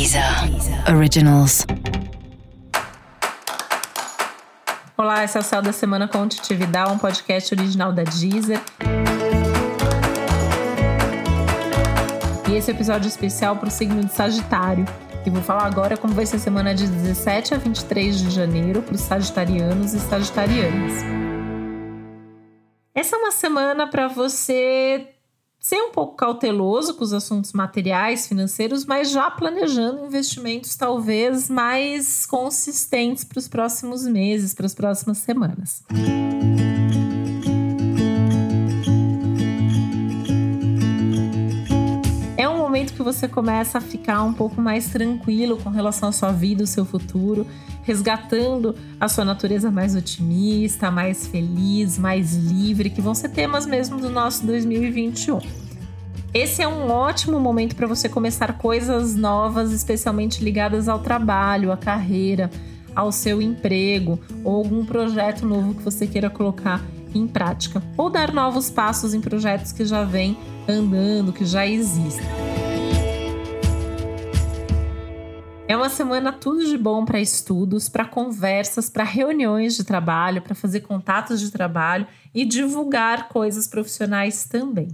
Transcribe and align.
Deezer 0.00 0.24
Originals. 0.96 1.66
Olá, 4.96 5.24
esse 5.24 5.36
é 5.36 5.40
o 5.40 5.44
Céu 5.44 5.60
da 5.60 5.74
Semana 5.74 6.08
com 6.08 6.26
Titividade, 6.26 6.90
um 6.90 6.96
podcast 6.96 7.54
original 7.54 7.92
da 7.92 8.02
Deezer. 8.04 8.58
E 12.48 12.56
esse 12.56 12.70
é 12.70 12.74
episódio 12.74 13.08
especial 13.08 13.56
para 13.56 13.68
o 13.68 13.70
signo 13.70 14.02
de 14.02 14.10
Sagitário. 14.10 14.86
E 15.26 15.28
vou 15.28 15.42
falar 15.42 15.66
agora 15.66 15.98
como 15.98 16.14
vai 16.14 16.24
ser 16.24 16.36
a 16.36 16.38
semana 16.40 16.74
de 16.74 16.86
17 16.86 17.52
a 17.52 17.58
23 17.58 18.20
de 18.20 18.30
janeiro 18.30 18.80
para 18.80 18.94
os 18.94 19.02
sagitarianos 19.02 19.92
e 19.92 20.00
sagitarianas. 20.00 20.94
Essa 22.94 23.16
é 23.16 23.18
uma 23.18 23.32
semana 23.32 23.86
para 23.86 24.08
você 24.08 25.08
ser 25.70 25.80
um 25.82 25.92
pouco 25.92 26.16
cauteloso 26.16 26.94
com 26.94 27.04
os 27.04 27.12
assuntos 27.12 27.52
materiais, 27.52 28.26
financeiros, 28.26 28.84
mas 28.84 29.08
já 29.12 29.30
planejando 29.30 30.04
investimentos 30.04 30.74
talvez 30.74 31.48
mais 31.48 32.26
consistentes 32.26 33.22
para 33.22 33.38
os 33.38 33.46
próximos 33.46 34.04
meses, 34.04 34.52
para 34.52 34.66
as 34.66 34.74
próximas 34.74 35.18
semanas. 35.18 35.84
É 42.36 42.48
um 42.48 42.58
momento 42.58 42.92
que 42.92 43.02
você 43.04 43.28
começa 43.28 43.78
a 43.78 43.80
ficar 43.80 44.24
um 44.24 44.32
pouco 44.32 44.60
mais 44.60 44.88
tranquilo 44.88 45.56
com 45.56 45.70
relação 45.70 46.08
à 46.08 46.12
sua 46.12 46.32
vida, 46.32 46.64
o 46.64 46.66
seu 46.66 46.84
futuro, 46.84 47.46
resgatando 47.84 48.74
a 48.98 49.08
sua 49.08 49.24
natureza 49.24 49.70
mais 49.70 49.94
otimista, 49.94 50.90
mais 50.90 51.28
feliz, 51.28 51.96
mais 51.96 52.34
livre, 52.34 52.90
que 52.90 53.00
vão 53.00 53.14
ser 53.14 53.28
temas 53.28 53.66
mesmo 53.66 54.00
do 54.00 54.10
nosso 54.10 54.44
2021. 54.44 55.59
Esse 56.32 56.62
é 56.62 56.68
um 56.68 56.88
ótimo 56.92 57.40
momento 57.40 57.74
para 57.74 57.88
você 57.88 58.08
começar 58.08 58.56
coisas 58.56 59.16
novas, 59.16 59.72
especialmente 59.72 60.44
ligadas 60.44 60.88
ao 60.88 61.00
trabalho, 61.00 61.72
à 61.72 61.76
carreira, 61.76 62.48
ao 62.94 63.10
seu 63.10 63.42
emprego 63.42 64.20
ou 64.44 64.54
algum 64.54 64.84
projeto 64.84 65.44
novo 65.44 65.74
que 65.74 65.82
você 65.82 66.06
queira 66.06 66.30
colocar 66.30 66.80
em 67.12 67.26
prática, 67.26 67.82
ou 67.96 68.08
dar 68.08 68.32
novos 68.32 68.70
passos 68.70 69.12
em 69.12 69.20
projetos 69.20 69.72
que 69.72 69.84
já 69.84 70.04
vêm 70.04 70.38
andando, 70.68 71.32
que 71.32 71.44
já 71.44 71.66
existem. 71.66 72.24
É 75.66 75.76
uma 75.76 75.88
semana 75.88 76.32
tudo 76.32 76.64
de 76.64 76.78
bom 76.78 77.04
para 77.04 77.20
estudos, 77.20 77.88
para 77.88 78.04
conversas, 78.04 78.88
para 78.88 79.02
reuniões 79.02 79.76
de 79.76 79.82
trabalho, 79.82 80.42
para 80.42 80.54
fazer 80.54 80.80
contatos 80.80 81.40
de 81.40 81.50
trabalho 81.50 82.06
e 82.32 82.44
divulgar 82.44 83.28
coisas 83.28 83.66
profissionais 83.66 84.44
também. 84.44 84.88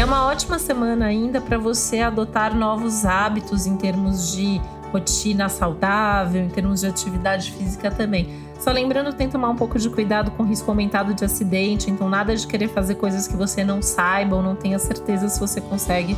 É 0.00 0.04
uma 0.06 0.24
ótima 0.24 0.58
semana 0.58 1.04
ainda 1.04 1.42
para 1.42 1.58
você 1.58 2.00
adotar 2.00 2.56
novos 2.56 3.04
hábitos 3.04 3.66
em 3.66 3.76
termos 3.76 4.32
de 4.34 4.58
rotina 4.90 5.46
saudável, 5.50 6.42
em 6.42 6.48
termos 6.48 6.80
de 6.80 6.86
atividade 6.86 7.52
física 7.52 7.90
também. 7.90 8.26
Só 8.58 8.72
lembrando, 8.72 9.12
tem 9.12 9.26
que 9.26 9.32
tomar 9.34 9.50
um 9.50 9.56
pouco 9.56 9.78
de 9.78 9.90
cuidado 9.90 10.30
com 10.30 10.42
risco 10.42 10.70
aumentado 10.70 11.12
de 11.12 11.22
acidente, 11.22 11.90
então 11.90 12.08
nada 12.08 12.34
de 12.34 12.46
querer 12.46 12.68
fazer 12.68 12.94
coisas 12.94 13.28
que 13.28 13.36
você 13.36 13.62
não 13.62 13.82
saiba 13.82 14.36
ou 14.36 14.42
não 14.42 14.56
tenha 14.56 14.78
certeza 14.78 15.28
se 15.28 15.38
você 15.38 15.60
consegue 15.60 16.16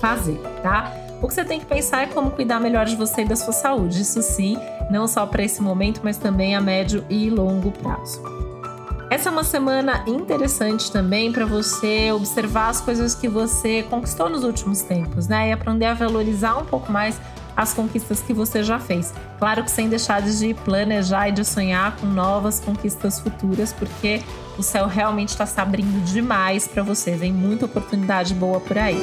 fazer, 0.00 0.38
tá? 0.60 0.92
O 1.22 1.28
que 1.28 1.34
você 1.34 1.44
tem 1.44 1.60
que 1.60 1.66
pensar 1.66 2.02
é 2.02 2.06
como 2.06 2.32
cuidar 2.32 2.58
melhor 2.58 2.84
de 2.84 2.96
você 2.96 3.22
e 3.22 3.26
da 3.26 3.36
sua 3.36 3.52
saúde. 3.52 4.02
Isso 4.02 4.20
sim, 4.22 4.56
não 4.90 5.06
só 5.06 5.24
para 5.24 5.44
esse 5.44 5.62
momento, 5.62 6.00
mas 6.02 6.16
também 6.16 6.56
a 6.56 6.60
médio 6.60 7.04
e 7.08 7.30
longo 7.30 7.70
prazo. 7.70 8.39
Essa 9.10 9.28
é 9.28 9.32
uma 9.32 9.42
semana 9.42 10.04
interessante 10.06 10.92
também 10.92 11.32
para 11.32 11.44
você 11.44 12.12
observar 12.12 12.68
as 12.68 12.80
coisas 12.80 13.12
que 13.12 13.28
você 13.28 13.82
conquistou 13.82 14.30
nos 14.30 14.44
últimos 14.44 14.82
tempos, 14.82 15.26
né? 15.26 15.48
E 15.48 15.52
aprender 15.52 15.86
a 15.86 15.94
valorizar 15.94 16.56
um 16.56 16.64
pouco 16.64 16.92
mais 16.92 17.20
as 17.56 17.74
conquistas 17.74 18.20
que 18.20 18.32
você 18.32 18.62
já 18.62 18.78
fez. 18.78 19.12
Claro 19.40 19.64
que 19.64 19.70
sem 19.72 19.88
deixar 19.88 20.22
de 20.22 20.54
planejar 20.54 21.28
e 21.28 21.32
de 21.32 21.44
sonhar 21.44 21.96
com 21.96 22.06
novas 22.06 22.60
conquistas 22.60 23.18
futuras, 23.18 23.72
porque 23.72 24.22
o 24.56 24.62
céu 24.62 24.86
realmente 24.86 25.30
está 25.30 25.44
se 25.44 25.60
abrindo 25.60 26.04
demais 26.04 26.68
para 26.68 26.84
você. 26.84 27.16
Vem 27.16 27.32
muita 27.32 27.66
oportunidade 27.66 28.32
boa 28.32 28.60
por 28.60 28.78
aí. 28.78 29.02